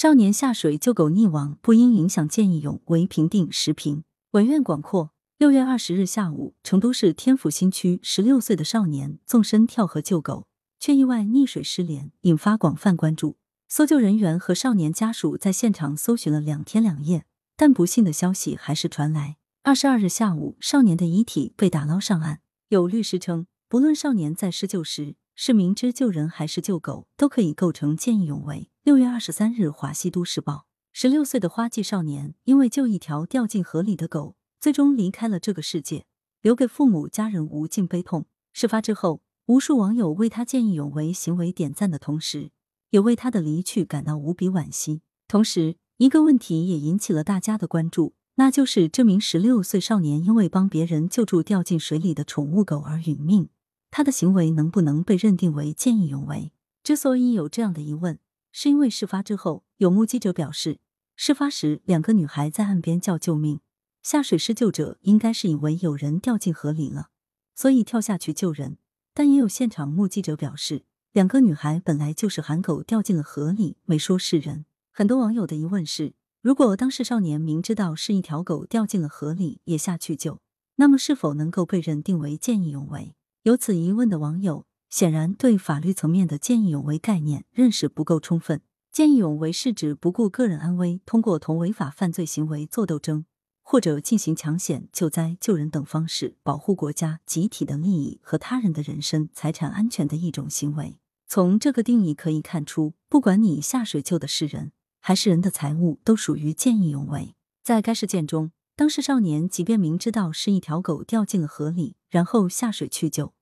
[0.00, 3.06] 少年下水救狗溺亡，不应影响见义勇为。
[3.06, 5.10] 评定时评，文苑广阔。
[5.36, 10.46] 六月二十日下午，成都市天府新区十六岁的少年纵身跳河救狗，
[10.78, 13.36] 却意外溺水失联，引发广泛关注。
[13.68, 19.36] 搜救人员和少年家属在现场搜寻了两天两夜，但不幸的消息还是传来。
[19.62, 22.40] 二十二日下午，少年的遗体被打捞上岸。
[22.70, 28.68] 有律师称，不论少年在施救时是明知救人还是救狗，都可以构成见义勇为。
[28.82, 34.36] 六月二十三日，华西都市报：十六岁的花季少年因为救一条掉进河里的狗。
[34.60, 36.04] 最终离开了这个世界，
[36.42, 38.26] 留给父母家人无尽悲痛。
[38.52, 42.50] 事发之后，无数网友为他见义勇为行为点赞的同时，
[42.90, 45.00] 也为他的离去感到无比惋惜。
[45.26, 53.48] 同时，一个问题也引起了大家的关注，那就是这名十六岁少年因为帮别人救助掉进水里的宠物狗而殒命，
[53.90, 56.52] 他的行为能不能被认定为见义勇为？
[56.82, 58.18] 之所以有这样的疑问，
[58.52, 60.78] 是因为事发之后，有目击者表示，
[61.16, 63.60] 事发时两个女孩在岸边叫救命。
[64.02, 67.10] 下水施救者应该是以为有人掉进河里了，
[67.54, 68.78] 所以跳下去救人。
[69.12, 74.64] 但也有现场目击者表示，两个女孩本来就是喊狗掉进了河里，没说是人。
[74.90, 80.40] 很多网友的疑问是：如果当事少年明知道是一条狗掉进了河里也下去救，
[80.76, 83.14] 那么是否能够被认定为见义勇为？
[83.42, 88.60] 有此疑问的网友显然对法律层面的见义勇为概念认识不够充分。
[88.92, 93.24] 见义勇为是指不顾个人安危，通过同违法犯罪行为作斗争。
[93.62, 100.98] 或者进行抢险、救灾、救人等方式，保护国家、集体的利益和他人的人身、财产安全的一种行为。
[101.26, 107.36] 从这个定义可以看出，不管你下水救的是人还是人的财物，都属于见义勇为。
[107.62, 108.50] 在该事件中，
[108.80, 113.34] 当事少年即便明知道是一条狗掉进了河里，然后下水去救，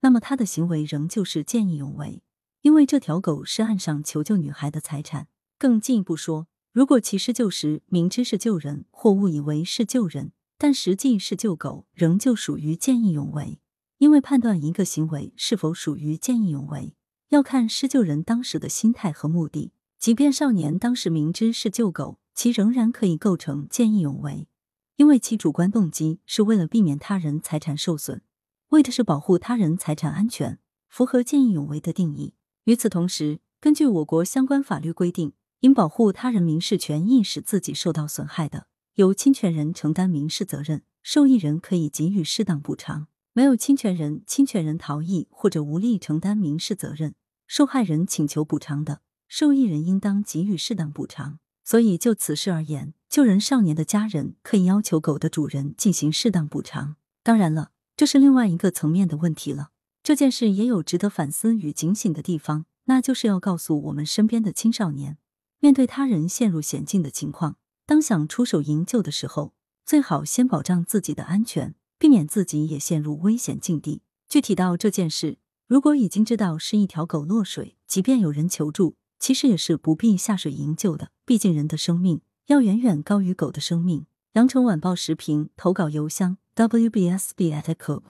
[0.00, 2.22] 那么他的行为仍旧是见义勇为，
[2.62, 5.28] 因为这条狗是岸上求救女孩的财产。
[5.58, 6.46] 更进一步说。
[6.72, 13.60] 如果其施救时明知是救人，或误以为是救人，但实际是救狗，仍旧属于见义勇为。
[13.98, 16.94] 因为判断一个行为是否属于见义勇为，
[17.28, 19.72] 要看施救人当时的心态和目的。
[19.98, 24.48] 即便少年当时明知是救狗，其仍然可以构成见义勇为，
[24.96, 28.22] 因为其主观动机是为了避免他人财产受损，
[28.68, 30.58] 为的是保护他人财产安全，
[30.88, 32.34] 符合见义勇为的定义。
[32.64, 35.32] 与此同时，根据我国相关法律规定。
[35.60, 47.14] 因保护他人民事权益使自己受到损害的，由侵权人承担民事责任，受益人可以给予适当补偿；没有侵权人，侵权人逃逸或者无力承担民事责任，
[47.46, 51.38] 受害人请求补偿的，受益人应当给予适当补偿。
[51.64, 56.96] 所以就此事而言，救人少年的家人可以要求狗的主人进行适当补偿。
[57.22, 59.70] 当然了，这是另外一个层面的问题了。
[60.02, 65.18] 这件事也有值得反思与警醒的地方，那就是要告诉我们身边的青少年。
[65.58, 67.56] 面对他人陷入险境的情况，
[67.86, 74.02] 当想出手营救的时候，最好先保障自己的安全，避免自己也陷入危险境地。
[74.28, 81.10] 具体到这件事，如果已经知道是一条狗落水，即便有人求助，其实也是不必下水营救的。
[81.24, 84.06] 毕竟人的生命要远远高于狗的生命。
[84.32, 88.02] 羊城晚报时评投稿邮箱：wbsb@com。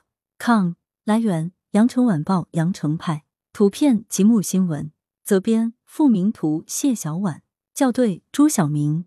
[1.04, 3.24] 来源：羊城晚报羊城派。
[3.52, 4.92] 图片：吉木新闻。
[5.24, 5.72] 责编。
[5.84, 7.42] 付明图，谢小婉
[7.72, 9.06] 校对：朱晓明。